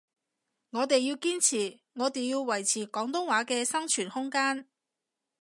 [0.71, 4.67] 我哋要堅持，我哋要維持廣東話嘅生存空間